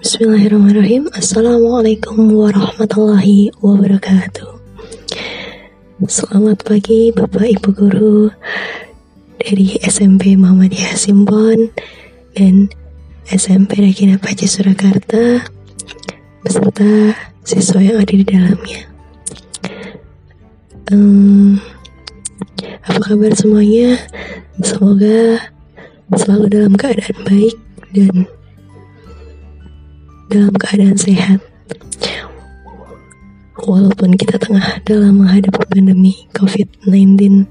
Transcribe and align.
Bismillahirrahmanirrahim. 0.00 1.12
Assalamualaikum 1.12 2.16
warahmatullahi 2.32 3.52
wabarakatuh. 3.60 4.48
Selamat 6.08 6.64
pagi 6.64 7.12
Bapak 7.12 7.44
Ibu 7.44 7.68
Guru 7.76 8.32
Dari 9.36 9.76
SMP 9.82 10.38
Muhammadiyah 10.38 10.94
Simbon 10.94 11.74
Dan 12.32 12.70
SMP 13.28 13.82
Regina 13.82 14.16
Paci 14.16 14.48
Surakarta 14.48 15.42
Beserta 16.40 17.12
siswa 17.44 17.80
yang 17.84 18.00
ada 18.00 18.14
di 18.14 18.24
dalamnya. 18.24 18.82
Um, 20.88 21.60
Apa 22.88 23.00
kabar 23.12 23.36
semuanya? 23.36 24.00
Semoga 24.64 25.44
selalu 26.16 26.46
dalam 26.48 26.72
keadaan 26.78 27.18
baik 27.28 27.56
dan 27.92 28.24
dalam 30.32 30.54
keadaan 30.56 30.96
sehat. 30.96 31.40
Walaupun 33.58 34.16
kita 34.16 34.40
tengah 34.40 34.80
dalam 34.86 35.20
menghadapi 35.20 35.66
pandemi 35.68 36.24
COVID-19 36.32 37.44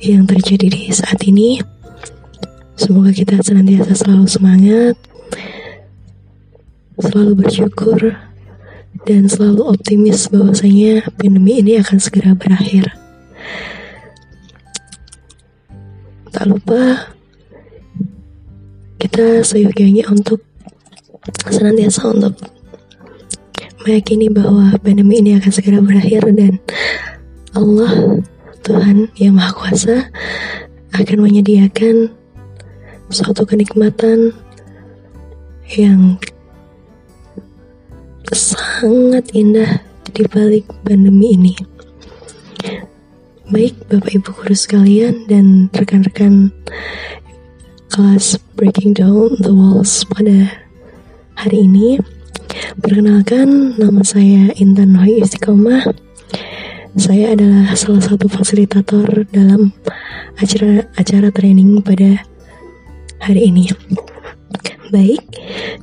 yang 0.00 0.24
terjadi 0.24 0.66
di 0.70 0.88
saat 0.94 1.20
ini, 1.28 1.60
semoga 2.78 3.12
kita 3.12 3.42
senantiasa 3.42 3.92
selalu 3.92 4.24
semangat, 4.30 4.96
selalu 6.96 7.44
bersyukur, 7.44 8.16
dan 9.04 9.28
selalu 9.28 9.76
optimis 9.76 10.30
bahwasanya 10.32 11.04
pandemi 11.20 11.60
ini 11.60 11.82
akan 11.82 11.98
segera 12.00 12.32
berakhir. 12.32 12.94
Tak 16.32 16.44
lupa 16.48 17.15
kita 18.96 19.44
seyogianya 19.44 20.08
untuk 20.08 20.40
senantiasa 21.50 22.10
untuk 22.10 22.34
meyakini 23.86 24.26
bahwa 24.32 24.74
pandemi 24.82 25.22
ini 25.22 25.38
akan 25.38 25.52
segera 25.52 25.78
berakhir 25.78 26.26
dan 26.34 26.58
Allah 27.54 28.22
Tuhan 28.66 29.14
yang 29.20 29.38
Maha 29.38 29.54
Kuasa 29.54 30.10
akan 30.96 31.18
menyediakan 31.22 32.10
suatu 33.12 33.46
kenikmatan 33.46 34.34
yang 35.78 36.18
sangat 38.34 39.30
indah 39.36 39.78
di 40.10 40.26
balik 40.26 40.66
pandemi 40.82 41.38
ini. 41.38 41.54
Baik 43.46 43.78
Bapak 43.86 44.10
Ibu 44.10 44.30
guru 44.34 44.56
sekalian 44.58 45.30
dan 45.30 45.70
rekan-rekan 45.70 46.50
kelas 47.90 48.40
Breaking 48.58 48.96
Down 48.96 49.38
the 49.40 49.52
Walls 49.54 50.02
pada 50.10 50.50
hari 51.38 51.68
ini. 51.68 52.00
Perkenalkan, 52.80 53.78
nama 53.78 54.02
saya 54.02 54.50
Intan 54.58 54.96
Nohi 54.96 55.22
Istiqomah. 55.22 55.86
Saya 56.96 57.36
adalah 57.36 57.76
salah 57.76 58.00
satu 58.00 58.26
fasilitator 58.26 59.28
dalam 59.28 59.76
acara 60.40 60.88
acara 60.96 61.28
training 61.28 61.84
pada 61.84 62.24
hari 63.20 63.52
ini. 63.52 63.68
Baik, 64.88 65.20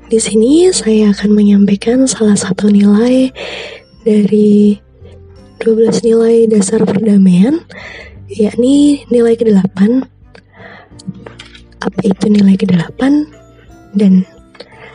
di 0.09 0.19
sini 0.19 0.71
saya 0.71 1.11
akan 1.11 1.35
menyampaikan 1.35 2.07
salah 2.07 2.39
satu 2.39 2.71
nilai 2.71 3.29
dari 4.01 4.79
12 5.59 6.07
nilai 6.07 6.47
dasar 6.47 6.83
perdamaian, 6.83 7.61
yakni 8.31 9.03
nilai 9.11 9.35
ke-8 9.35 10.12
apa 11.83 11.99
itu 12.07 12.25
nilai 12.31 12.55
ke-8 12.55 13.01
dan 13.99 14.23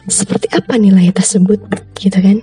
seperti 0.09 0.49
apa 0.57 0.81
nilai 0.81 1.13
tersebut 1.13 1.61
gitu 2.01 2.19
kan? 2.19 2.41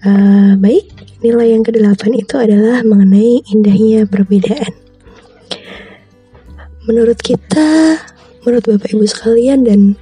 Uh, 0.00 0.56
baik 0.56 0.88
nilai 1.20 1.52
yang 1.52 1.66
ke-8 1.66 2.14
itu 2.16 2.34
adalah 2.38 2.80
mengenai 2.86 3.44
indahnya 3.50 4.06
perbedaan. 4.08 4.72
Menurut 6.88 7.18
kita 7.20 8.00
menurut 8.46 8.64
Bapak 8.64 8.88
Ibu 8.96 9.04
sekalian 9.04 9.68
dan 9.68 9.98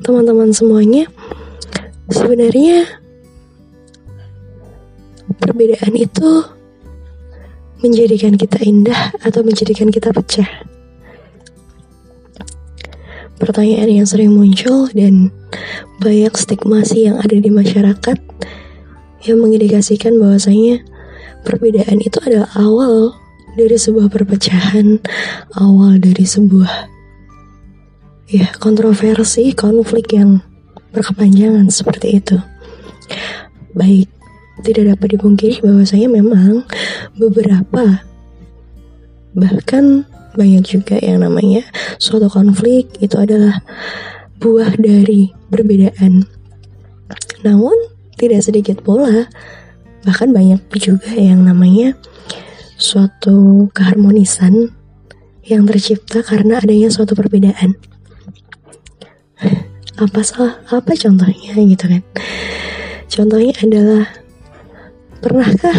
teman-teman 0.00 0.54
semuanya 0.54 1.04
sebenarnya 2.08 2.88
perbedaan 5.36 5.92
itu 5.92 6.30
menjadikan 7.84 8.34
kita 8.34 8.58
indah 8.64 9.12
atau 9.20 9.44
menjadikan 9.44 9.92
kita 9.92 10.10
pecah 10.10 10.48
pertanyaan 13.38 14.02
yang 14.02 14.06
sering 14.06 14.34
muncul 14.34 14.90
dan 14.92 15.30
banyak 16.02 16.34
stigmasi 16.34 17.08
yang 17.08 17.16
ada 17.22 17.38
di 17.38 17.48
masyarakat 17.48 18.18
yang 19.26 19.38
mengindikasikan 19.38 20.18
bahwasanya 20.18 20.82
perbedaan 21.46 22.02
itu 22.02 22.18
adalah 22.22 22.50
awal 22.58 23.14
dari 23.58 23.74
sebuah 23.74 24.10
perpecahan, 24.10 25.02
awal 25.58 25.98
dari 25.98 26.22
sebuah 26.22 26.90
ya 28.28 28.46
kontroversi, 28.60 29.56
konflik 29.56 30.14
yang 30.14 30.42
berkepanjangan 30.92 31.70
seperti 31.72 32.22
itu. 32.22 32.36
Baik, 33.74 34.10
tidak 34.66 34.96
dapat 34.96 35.18
dipungkiri 35.18 35.62
bahwasanya 35.62 36.08
memang 36.10 36.66
beberapa 37.14 38.02
bahkan 39.36 40.07
banyak 40.36 40.64
juga 40.64 40.96
yang 41.00 41.24
namanya 41.24 41.64
suatu 41.96 42.28
konflik 42.28 42.90
itu 43.00 43.16
adalah 43.16 43.62
buah 44.38 44.76
dari 44.76 45.32
perbedaan. 45.48 46.26
Namun 47.46 47.74
tidak 48.18 48.44
sedikit 48.44 48.82
pula 48.82 49.30
bahkan 50.02 50.30
banyak 50.30 50.62
juga 50.78 51.10
yang 51.14 51.46
namanya 51.46 51.94
suatu 52.78 53.66
keharmonisan 53.74 54.70
yang 55.42 55.64
tercipta 55.64 56.22
karena 56.22 56.60
adanya 56.60 56.92
suatu 56.92 57.16
perbedaan. 57.16 57.74
Apa 59.98 60.22
salah? 60.22 60.62
Apa 60.70 60.94
contohnya 60.94 61.58
gitu 61.58 61.84
kan? 61.90 62.02
Contohnya 63.10 63.50
adalah 63.64 64.04
pernahkah 65.18 65.74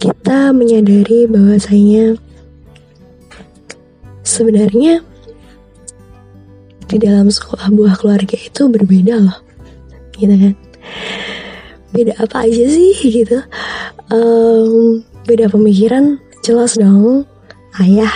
kita 0.00 0.56
menyadari 0.56 1.28
bahwasanya 1.28 2.16
sebenarnya 4.26 5.06
di 6.86 6.96
dalam 6.98 7.30
sekolah 7.30 7.70
buah 7.70 7.94
keluarga 7.98 8.34
itu 8.34 8.66
berbeda 8.66 9.22
loh 9.22 9.38
gitu 10.18 10.34
kan? 10.34 10.54
Beda 11.94 12.12
apa 12.18 12.44
aja 12.44 12.64
sih 12.66 12.94
gitu? 13.00 13.38
Um, 14.10 15.06
beda 15.24 15.46
pemikiran 15.48 16.18
jelas 16.42 16.74
dong. 16.74 17.24
Ayah 17.78 18.12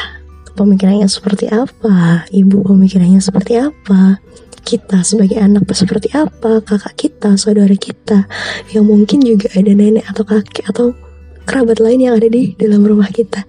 pemikirannya 0.59 1.07
seperti 1.07 1.47
apa? 1.49 2.27
Ibu 2.29 2.67
pemikirannya 2.67 3.23
seperti 3.23 3.61
apa? 3.61 4.19
Kita 4.61 5.03
sebagai 5.03 5.41
anak 5.41 5.67
seperti 5.73 6.13
apa? 6.13 6.61
Kakak 6.61 6.95
kita 6.99 7.35
saudara 7.41 7.73
kita? 7.75 8.29
Yang 8.71 8.85
mungkin 8.85 9.19
juga 9.25 9.49
ada 9.57 9.73
nenek 9.73 10.05
atau 10.09 10.23
kakek 10.27 10.67
atau 10.69 10.87
kerabat 11.45 11.79
lain 11.81 12.01
yang 12.11 12.15
ada 12.17 12.29
di 12.29 12.55
dalam 12.57 12.85
rumah 12.85 13.09
kita. 13.09 13.45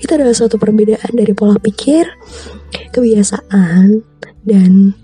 Itu 0.00 0.10
adalah 0.16 0.34
suatu 0.34 0.56
perbedaan 0.56 1.12
dari 1.14 1.32
pola 1.34 1.56
pikir, 1.60 2.06
kebiasaan, 2.94 4.02
dan 4.44 4.94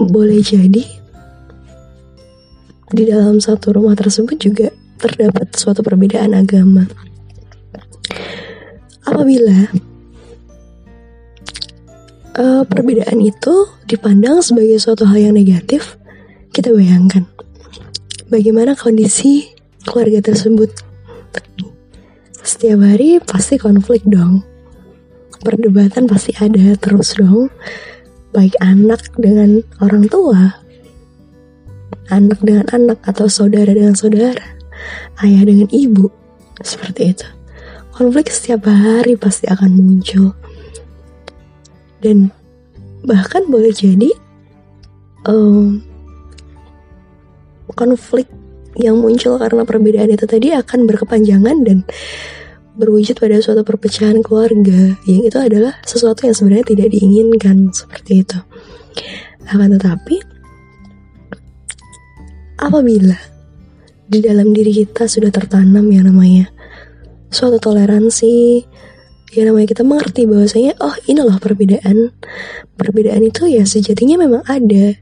boleh 0.00 0.40
jadi 0.40 0.84
di 2.90 3.04
dalam 3.06 3.38
satu 3.38 3.70
rumah 3.70 3.94
tersebut 3.94 4.34
juga 4.40 4.68
terdapat 4.98 5.54
suatu 5.54 5.80
perbedaan 5.80 6.34
agama. 6.34 6.84
Apabila 9.06 9.70
uh, 12.36 12.62
perbedaan 12.66 13.18
itu 13.22 13.54
dipandang 13.86 14.42
sebagai 14.42 14.78
suatu 14.82 15.06
hal 15.06 15.30
yang 15.30 15.34
negatif, 15.38 15.96
kita 16.50 16.74
bayangkan 16.74 17.26
bagaimana 18.30 18.74
kondisi 18.74 19.49
keluarga 19.84 20.20
tersebut. 20.20 20.70
Setiap 22.40 22.80
hari 22.80 23.20
pasti 23.20 23.60
konflik 23.60 24.04
dong. 24.08 24.44
Perdebatan 25.40 26.08
pasti 26.08 26.36
ada 26.36 26.76
terus 26.76 27.16
dong. 27.16 27.48
Baik 28.30 28.54
anak 28.62 29.10
dengan 29.18 29.60
orang 29.82 30.06
tua, 30.06 30.54
anak 32.14 32.38
dengan 32.46 32.66
anak 32.70 33.02
atau 33.02 33.26
saudara 33.26 33.74
dengan 33.74 33.98
saudara, 33.98 34.54
ayah 35.26 35.42
dengan 35.42 35.66
ibu, 35.74 36.06
seperti 36.62 37.10
itu. 37.10 37.26
Konflik 37.90 38.30
setiap 38.30 38.70
hari 38.70 39.18
pasti 39.18 39.50
akan 39.50 39.70
muncul. 39.74 40.32
Dan 42.00 42.30
bahkan 43.04 43.44
boleh 43.50 43.74
jadi 43.74 44.14
um, 45.26 45.82
konflik 47.74 48.30
yang 48.78 48.98
muncul 48.98 49.40
karena 49.40 49.66
perbedaan 49.66 50.10
itu 50.10 50.26
tadi 50.28 50.54
akan 50.54 50.86
berkepanjangan 50.86 51.56
dan 51.66 51.78
berwujud 52.78 53.18
pada 53.18 53.42
suatu 53.42 53.66
perpecahan 53.66 54.22
keluarga. 54.22 54.94
Yang 55.04 55.34
itu 55.34 55.38
adalah 55.38 55.74
sesuatu 55.82 56.24
yang 56.28 56.36
sebenarnya 56.36 56.66
tidak 56.70 56.88
diinginkan 56.94 57.74
seperti 57.74 58.22
itu. 58.22 58.38
Akan 59.50 59.74
tetapi 59.74 60.16
apabila 62.60 63.18
di 64.10 64.18
dalam 64.22 64.54
diri 64.54 64.84
kita 64.84 65.06
sudah 65.06 65.30
tertanam 65.30 65.86
yang 65.90 66.06
namanya 66.06 66.50
suatu 67.30 67.62
toleransi 67.62 68.66
yang 69.30 69.54
namanya 69.54 69.70
kita 69.70 69.86
mengerti 69.86 70.26
bahwasanya 70.26 70.74
oh 70.82 70.94
ini 71.06 71.22
loh 71.22 71.38
perbedaan. 71.38 72.10
Perbedaan 72.74 73.22
itu 73.22 73.46
ya 73.46 73.62
sejatinya 73.62 74.18
memang 74.18 74.42
ada. 74.50 74.98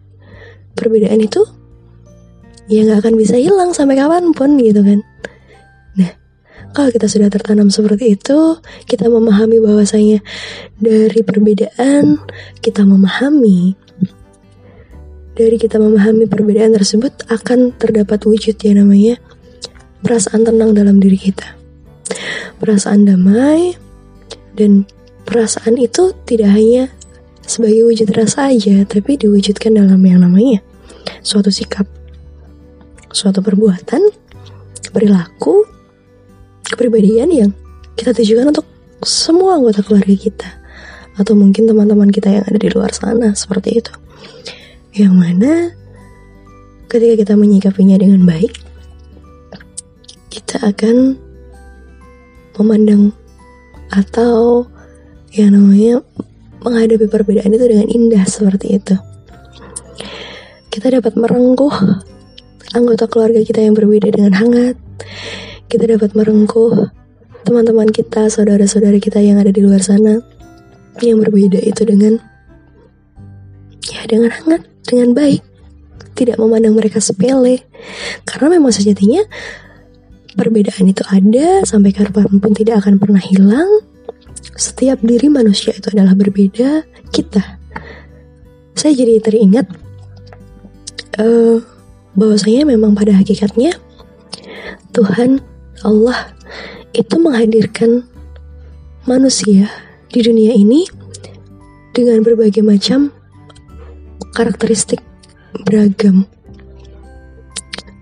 Perbedaan 0.77 1.25
itu 1.25 1.41
ya 2.69 2.85
nggak 2.85 3.01
akan 3.03 3.15
bisa 3.17 3.41
hilang 3.41 3.73
sampai 3.73 3.97
kapan 3.97 4.31
pun 4.37 4.61
gitu 4.61 4.85
kan. 4.85 5.01
Nah 5.97 6.13
kalau 6.77 6.93
kita 6.93 7.09
sudah 7.09 7.33
tertanam 7.33 7.73
seperti 7.73 8.15
itu 8.15 8.61
kita 8.85 9.09
memahami 9.09 9.59
bahwasanya 9.59 10.21
dari 10.77 11.21
perbedaan 11.25 12.21
kita 12.61 12.85
memahami. 12.85 13.75
Dari 15.39 15.55
kita 15.55 15.79
memahami 15.79 16.27
perbedaan 16.27 16.75
tersebut 16.75 17.31
akan 17.31 17.71
terdapat 17.79 18.27
wujud 18.27 18.59
yang 18.59 18.83
namanya 18.83 19.23
perasaan 20.03 20.43
tenang 20.43 20.75
dalam 20.75 20.99
diri 20.99 21.15
kita. 21.15 21.55
Perasaan 22.59 23.07
damai 23.07 23.79
dan 24.59 24.83
perasaan 25.23 25.79
itu 25.79 26.11
tidak 26.27 26.51
hanya 26.59 26.91
sebagai 27.47 27.87
wujud 27.87 28.11
rasa 28.11 28.51
aja, 28.51 28.83
tapi 28.83 29.15
diwujudkan 29.15 29.79
dalam 29.79 30.03
yang 30.03 30.27
namanya 30.27 30.59
suatu 31.23 31.55
sikap, 31.55 31.87
suatu 33.19 33.43
perbuatan, 33.43 33.99
perilaku, 34.95 35.67
kepribadian 36.71 37.35
yang 37.35 37.51
kita 37.99 38.15
tujukan 38.15 38.55
untuk 38.55 38.67
semua 39.03 39.59
anggota 39.59 39.83
keluarga 39.83 40.15
kita 40.15 40.49
atau 41.19 41.35
mungkin 41.35 41.67
teman-teman 41.67 42.15
kita 42.15 42.31
yang 42.31 42.45
ada 42.47 42.59
di 42.63 42.71
luar 42.71 42.95
sana 42.95 43.35
seperti 43.35 43.83
itu. 43.83 43.91
Yang 44.95 45.15
mana 45.19 45.53
ketika 46.87 47.15
kita 47.27 47.35
menyikapinya 47.35 47.99
dengan 47.99 48.23
baik, 48.23 48.55
kita 50.31 50.63
akan 50.63 51.19
memandang 52.55 53.11
atau 53.91 54.71
yang 55.35 55.59
namanya 55.59 56.07
menghadapi 56.63 57.11
perbedaan 57.11 57.51
itu 57.51 57.67
dengan 57.67 57.87
indah 57.91 58.25
seperti 58.31 58.79
itu. 58.79 58.95
Kita 60.71 60.95
dapat 60.95 61.19
merengkuh 61.19 61.75
anggota 62.73 63.09
keluarga 63.09 63.41
kita 63.41 63.65
yang 63.65 63.77
berbeda 63.77 64.13
dengan 64.13 64.33
hangat. 64.37 64.77
Kita 65.69 65.85
dapat 65.85 66.17
merengkuh 66.17 66.89
teman-teman 67.45 67.89
kita, 67.89 68.29
saudara-saudara 68.29 69.01
kita 69.01 69.21
yang 69.21 69.41
ada 69.41 69.53
di 69.53 69.65
luar 69.65 69.81
sana 69.81 70.21
yang 70.99 71.23
berbeda 71.23 71.63
itu 71.63 71.87
dengan 71.87 72.19
ya 73.89 74.03
dengan 74.05 74.33
hangat, 74.35 74.67
dengan 74.85 75.15
baik. 75.15 75.41
Tidak 76.19 76.35
memandang 76.37 76.75
mereka 76.75 76.99
sepele. 76.99 77.63
Karena 78.27 78.59
memang 78.59 78.75
sejatinya 78.75 79.23
perbedaan 80.35 80.91
itu 80.91 81.07
ada 81.07 81.63
sampai 81.63 81.95
kapan 81.95 82.43
pun 82.43 82.53
tidak 82.53 82.83
akan 82.83 82.99
pernah 82.99 83.23
hilang 83.23 83.67
setiap 84.59 84.99
diri 85.03 85.31
manusia 85.31 85.71
itu 85.71 85.91
adalah 85.95 86.19
berbeda 86.19 86.83
kita. 87.15 87.59
Saya 88.75 88.93
jadi 88.95 89.23
teringat 89.23 89.67
uh, 91.19 91.59
bahwasanya 92.19 92.67
memang 92.67 92.99
pada 92.99 93.15
hakikatnya 93.15 93.79
Tuhan 94.91 95.39
Allah 95.87 96.35
itu 96.91 97.15
menghadirkan 97.23 98.03
manusia 99.07 99.71
di 100.11 100.21
dunia 100.27 100.51
ini 100.51 100.83
dengan 101.95 102.27
berbagai 102.27 102.67
macam 102.67 103.15
karakteristik 104.35 104.99
beragam. 105.63 106.27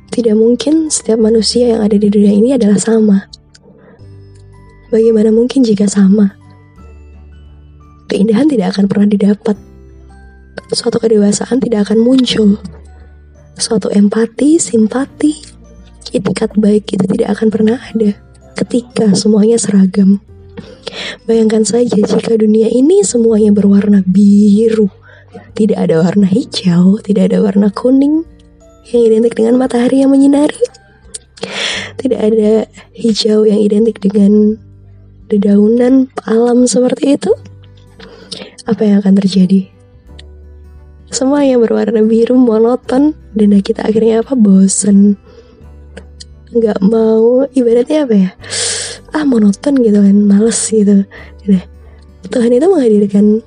Tidak 0.08 0.32
mungkin 0.32 0.88
setiap 0.88 1.20
manusia 1.20 1.76
yang 1.76 1.84
ada 1.84 2.00
di 2.00 2.08
dunia 2.08 2.32
ini 2.32 2.56
adalah 2.56 2.80
sama. 2.80 3.28
Bagaimana 4.88 5.28
mungkin 5.28 5.60
jika 5.60 5.84
sama? 5.84 6.46
keindahan 8.16 8.48
tidak 8.48 8.72
akan 8.74 8.88
pernah 8.88 9.08
didapat. 9.12 9.56
Suatu 10.72 10.98
kedewasaan 10.98 11.60
tidak 11.62 11.90
akan 11.90 12.00
muncul. 12.02 12.58
Suatu 13.56 13.88
empati, 13.88 14.60
simpati, 14.60 15.32
itikat 16.12 16.54
baik 16.60 16.92
itu 16.92 17.04
tidak 17.08 17.40
akan 17.40 17.48
pernah 17.48 17.80
ada 17.80 18.12
ketika 18.56 19.16
semuanya 19.16 19.56
seragam. 19.56 20.20
Bayangkan 21.24 21.64
saja 21.64 21.96
jika 22.00 22.36
dunia 22.36 22.68
ini 22.68 23.04
semuanya 23.04 23.52
berwarna 23.52 24.04
biru, 24.04 24.88
tidak 25.56 25.88
ada 25.88 26.04
warna 26.04 26.28
hijau, 26.28 27.00
tidak 27.00 27.32
ada 27.32 27.44
warna 27.44 27.68
kuning 27.72 28.24
yang 28.92 29.02
identik 29.08 29.36
dengan 29.36 29.60
matahari 29.60 30.04
yang 30.04 30.12
menyinari. 30.12 30.60
Tidak 31.96 32.20
ada 32.20 32.68
hijau 32.92 33.48
yang 33.48 33.60
identik 33.60 34.00
dengan 34.00 34.60
dedaunan 35.26 36.12
alam 36.28 36.68
seperti 36.68 37.18
itu 37.18 37.32
apa 38.66 38.82
yang 38.82 39.00
akan 39.02 39.14
terjadi? 39.16 39.75
Semua 41.16 41.40
yang 41.48 41.64
berwarna 41.64 42.04
biru 42.04 42.36
monoton. 42.36 43.16
Dan 43.32 43.56
kita 43.64 43.88
akhirnya 43.88 44.20
apa? 44.20 44.36
Bosen. 44.36 45.16
Nggak 46.52 46.84
mau. 46.84 47.48
Ibaratnya 47.56 48.04
apa 48.04 48.14
ya? 48.20 48.30
Ah 49.16 49.24
monoton 49.24 49.80
gitu 49.80 49.96
kan. 49.96 50.12
Males 50.12 50.60
gitu. 50.68 51.08
Nah, 51.48 51.64
Tuhan 52.28 52.52
itu 52.52 52.68
menghadirkan 52.68 53.40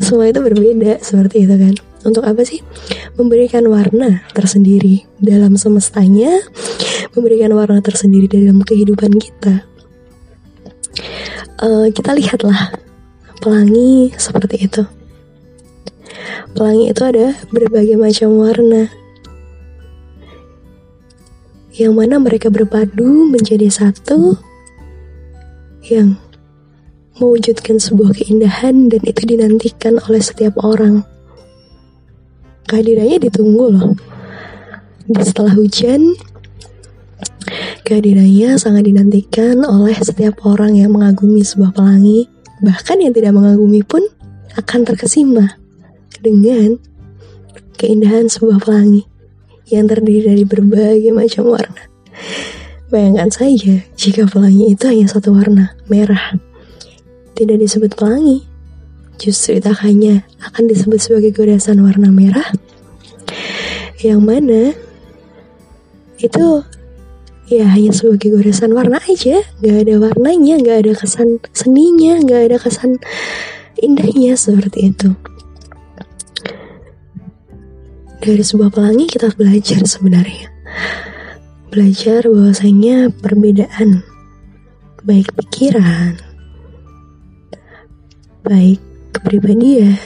semua 0.00 0.32
itu 0.32 0.40
berbeda 0.40 1.04
seperti 1.04 1.44
itu 1.44 1.52
kan. 1.60 1.74
Untuk 2.08 2.24
apa 2.24 2.40
sih? 2.40 2.64
Memberikan 3.20 3.68
warna 3.68 4.24
tersendiri 4.32 5.04
dalam 5.20 5.60
semestanya. 5.60 6.40
Memberikan 7.12 7.52
warna 7.52 7.84
tersendiri 7.84 8.32
dalam 8.32 8.64
kehidupan 8.64 9.12
kita. 9.20 9.68
Uh, 11.60 11.92
kita 11.92 12.16
lihatlah 12.16 12.72
pelangi 13.44 14.08
seperti 14.16 14.64
itu. 14.64 15.03
Pelangi 16.54 16.94
itu 16.94 17.02
ada 17.02 17.34
berbagai 17.50 17.98
macam 17.98 18.38
warna. 18.38 18.86
Yang 21.74 21.92
mana 21.92 22.22
mereka 22.22 22.46
berpadu 22.54 23.26
menjadi 23.26 23.66
satu 23.66 24.38
yang 25.90 26.14
mewujudkan 27.18 27.82
sebuah 27.82 28.14
keindahan 28.14 28.86
dan 28.86 29.02
itu 29.02 29.26
dinantikan 29.26 29.98
oleh 30.06 30.22
setiap 30.22 30.54
orang. 30.62 31.02
Kehadirannya 32.70 33.18
ditunggu 33.26 33.66
loh. 33.74 33.92
Di 35.10 35.20
setelah 35.20 35.52
hujan, 35.58 36.14
kehadirannya 37.82 38.56
sangat 38.56 38.86
dinantikan 38.86 39.66
oleh 39.66 39.98
setiap 39.98 40.40
orang 40.46 40.78
yang 40.78 40.94
mengagumi 40.94 41.42
sebuah 41.42 41.74
pelangi 41.74 42.30
Bahkan 42.64 42.96
yang 43.02 43.12
tidak 43.12 43.36
mengagumi 43.36 43.84
pun 43.84 44.00
akan 44.54 44.80
terkesima 44.86 45.58
dengan 46.24 46.80
keindahan 47.76 48.32
sebuah 48.32 48.64
pelangi 48.64 49.04
yang 49.68 49.84
terdiri 49.84 50.32
dari 50.32 50.44
berbagai 50.48 51.12
macam 51.12 51.52
warna. 51.52 51.84
Bayangkan 52.88 53.28
saja 53.28 53.84
jika 53.96 54.24
pelangi 54.24 54.72
itu 54.72 54.88
hanya 54.88 55.06
satu 55.10 55.36
warna, 55.36 55.76
merah. 55.92 56.36
Tidak 57.34 57.58
disebut 57.58 57.98
pelangi, 57.98 58.46
justru 59.20 59.58
itu 59.58 59.68
hanya 59.84 60.24
akan 60.40 60.64
disebut 60.70 60.96
sebagai 61.02 61.34
goresan 61.34 61.82
warna 61.84 62.08
merah. 62.08 62.46
Yang 64.00 64.20
mana 64.22 64.62
itu 66.22 66.62
ya 67.50 67.68
hanya 67.68 67.92
sebagai 67.92 68.32
goresan 68.32 68.72
warna 68.72 68.96
aja 69.04 69.44
nggak 69.60 69.76
ada 69.84 69.94
warnanya 70.00 70.54
nggak 70.64 70.78
ada 70.86 70.92
kesan 70.96 71.42
seninya 71.52 72.16
nggak 72.24 72.40
ada 72.48 72.56
kesan 72.56 72.96
indahnya 73.76 74.32
seperti 74.32 74.94
itu 74.94 75.12
dari 78.24 78.40
sebuah 78.40 78.72
pelangi 78.72 79.04
kita 79.04 79.36
belajar 79.36 79.84
sebenarnya 79.84 80.48
belajar 81.68 82.24
bahwasanya 82.24 83.12
perbedaan 83.20 84.00
baik 85.04 85.28
pikiran 85.36 86.16
baik 88.40 88.80
kepribadian 89.12 90.00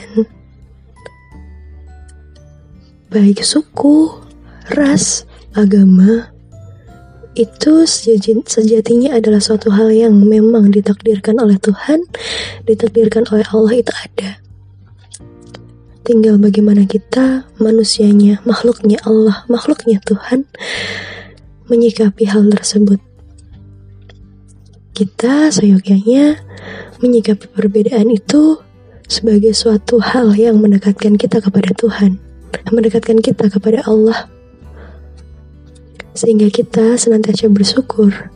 baik 3.07 3.39
suku 3.39 4.11
ras 4.75 5.23
agama 5.55 6.27
itu 7.39 7.87
sejatinya 8.43 9.15
adalah 9.15 9.39
suatu 9.39 9.71
hal 9.71 9.95
yang 9.95 10.11
memang 10.27 10.75
ditakdirkan 10.75 11.39
oleh 11.39 11.55
Tuhan, 11.55 12.03
ditakdirkan 12.67 13.23
oleh 13.31 13.47
Allah 13.47 13.73
itu 13.79 13.93
ada. 13.95 14.43
Tinggal 16.09 16.41
bagaimana 16.41 16.89
kita, 16.89 17.45
manusianya, 17.61 18.41
makhluknya 18.41 18.97
Allah, 19.05 19.45
makhluknya 19.45 20.01
Tuhan, 20.01 20.49
menyikapi 21.69 22.25
hal 22.25 22.49
tersebut. 22.49 22.97
kita 24.97 25.53
seyogyanya 25.53 26.41
menyikapi 26.97 27.45
perbedaan 27.53 28.09
itu 28.09 28.57
sebagai 29.05 29.53
suatu 29.53 30.01
hal 30.01 30.33
yang 30.33 30.57
mendekatkan 30.57 31.13
kita 31.13 31.45
kepada 31.45 31.77
Tuhan, 31.77 32.17
mendekatkan 32.73 33.21
kita 33.21 33.53
kepada 33.53 33.85
Allah, 33.85 34.25
sehingga 36.17 36.49
kita 36.49 36.97
senantiasa 36.97 37.53
bersyukur 37.53 38.33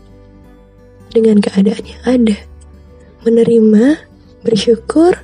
dengan 1.09 1.41
keadaan 1.41 1.83
yang 1.83 2.01
ada, 2.05 2.37
menerima, 3.25 3.97
bersyukur, 4.45 5.17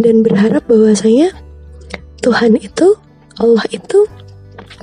dan 0.00 0.24
berharap 0.24 0.64
bahwasanya 0.64 1.36
Tuhan 2.18 2.58
itu, 2.58 2.98
Allah 3.38 3.62
itu 3.70 4.04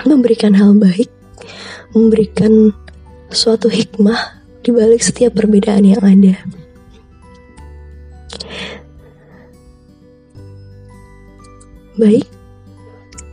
memberikan 0.08 0.56
hal 0.56 0.72
baik, 0.76 1.12
memberikan 1.92 2.72
suatu 3.28 3.68
hikmah 3.68 4.40
di 4.64 4.72
balik 4.72 5.04
setiap 5.04 5.36
perbedaan 5.36 5.84
yang 5.84 6.02
ada. 6.02 6.36
Baik, 11.96 12.28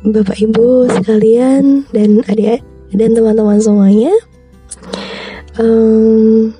Bapak 0.07 0.39
Ibu 0.39 0.87
sekalian 0.87 1.87
dan 1.91 2.23
adik 2.31 2.63
dan 2.95 3.11
teman-teman 3.15 3.59
semuanya, 3.59 4.15
um, 5.59 6.55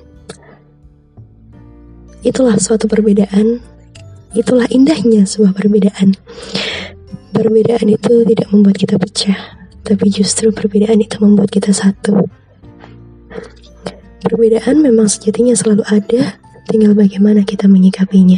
itulah 2.23 2.55
suatu 2.59 2.87
perbedaan, 2.91 3.63
itulah 4.35 4.67
indahnya 4.71 5.23
sebuah 5.23 5.55
perbedaan. 5.55 6.15
Perbedaan 7.33 7.89
itu 7.89 8.21
tidak 8.29 8.47
membuat 8.53 8.77
kita 8.77 9.01
pecah, 9.01 9.57
tapi 9.81 10.13
justru 10.13 10.53
perbedaan 10.53 11.01
itu 11.01 11.17
membuat 11.17 11.49
kita 11.49 11.73
satu. 11.73 12.29
Perbedaan 14.21 14.85
memang 14.85 15.09
sejatinya 15.09 15.57
selalu 15.57 15.81
ada, 15.89 16.37
tinggal 16.69 16.93
bagaimana 16.93 17.41
kita 17.41 17.65
menyikapinya. 17.65 18.37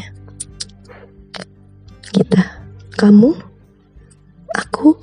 Kita, 2.08 2.64
kamu, 2.96 3.36
aku, 4.56 4.96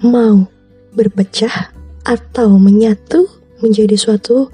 mau 0.00 0.48
berpecah 0.96 1.76
atau 2.08 2.56
menyatu 2.56 3.28
menjadi 3.60 4.00
suatu 4.00 4.48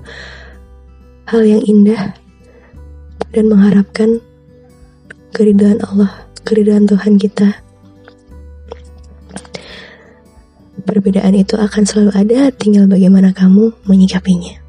hal 1.30 1.46
yang 1.46 1.62
indah 1.62 2.18
dan 3.30 3.46
mengharapkan 3.46 4.18
keridhaan 5.30 5.78
Allah, 5.86 6.26
keridhaan 6.42 6.90
Tuhan 6.90 7.16
kita 7.16 7.62
Perbedaan 10.92 11.32
itu 11.32 11.56
akan 11.56 11.88
selalu 11.88 12.12
ada, 12.12 12.52
tinggal 12.52 12.84
bagaimana 12.84 13.32
kamu 13.32 13.72
menyikapinya. 13.88 14.60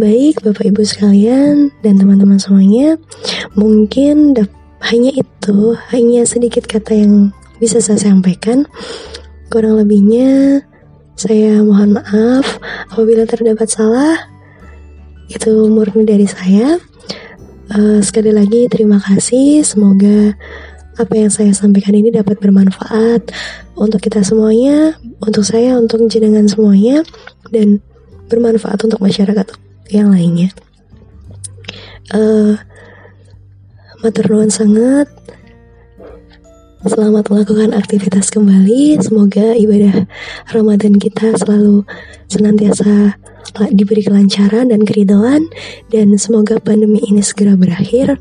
Baik, 0.00 0.40
Bapak 0.40 0.64
Ibu 0.64 0.80
sekalian 0.80 1.68
dan 1.84 2.00
teman-teman 2.00 2.40
semuanya, 2.40 2.96
mungkin 3.52 4.32
hanya 4.80 5.12
itu, 5.12 5.76
hanya 5.92 6.24
sedikit 6.24 6.64
kata 6.64 6.96
yang 6.96 7.36
bisa 7.60 7.84
saya 7.84 8.00
sampaikan. 8.00 8.64
Kurang 9.52 9.76
lebihnya, 9.76 10.64
saya 11.20 11.60
mohon 11.60 12.00
maaf 12.00 12.56
apabila 12.88 13.28
terdapat 13.28 13.68
salah. 13.68 14.16
Itu 15.28 15.68
murni 15.68 16.08
dari 16.08 16.24
saya. 16.24 16.80
Uh, 17.68 18.00
sekali 18.00 18.32
lagi, 18.32 18.72
terima 18.72 18.96
kasih. 19.04 19.68
Semoga 19.68 20.32
apa 20.94 21.14
yang 21.18 21.30
saya 21.30 21.50
sampaikan 21.50 21.94
ini 21.94 22.14
dapat 22.14 22.38
bermanfaat 22.38 23.34
untuk 23.74 23.98
kita 23.98 24.22
semuanya, 24.22 24.94
untuk 25.18 25.42
saya, 25.42 25.74
untuk 25.74 26.06
jenengan 26.06 26.46
semuanya, 26.46 27.02
dan 27.50 27.82
bermanfaat 28.30 28.78
untuk 28.86 29.02
masyarakat 29.02 29.46
yang 29.90 30.14
lainnya. 30.14 30.50
Uh, 32.14 32.54
sangat. 34.52 35.08
Selamat 36.84 37.32
melakukan 37.32 37.72
aktivitas 37.72 38.28
kembali. 38.28 39.00
Semoga 39.00 39.56
ibadah 39.56 40.04
Ramadan 40.52 41.00
kita 41.00 41.32
selalu 41.40 41.80
senantiasa 42.28 43.16
diberi 43.72 44.04
kelancaran 44.04 44.68
dan 44.68 44.84
keridhaan 44.84 45.48
dan 45.88 46.12
semoga 46.20 46.60
pandemi 46.60 47.00
ini 47.08 47.24
segera 47.24 47.56
berakhir 47.56 48.20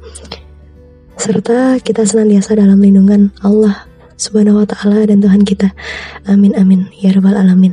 serta 1.24 1.80
kita 1.80 2.04
senantiasa 2.04 2.60
dalam 2.60 2.84
lindungan 2.84 3.32
Allah 3.40 3.88
Subhanahu 4.20 4.60
wa 4.60 4.68
taala 4.68 5.08
dan 5.08 5.24
Tuhan 5.24 5.48
kita. 5.48 5.72
Amin 6.28 6.52
amin 6.60 6.92
ya 7.00 7.16
rabbal 7.16 7.40
alamin. 7.40 7.72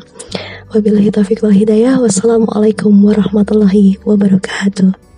Wabillahi 0.71 1.11
taufiq 1.11 1.43
wal 1.43 1.51
hidayah. 1.51 1.99
Wassalamualaikum 1.99 2.95
warahmatullahi 3.03 3.99
wabarakatuh. 4.07 5.10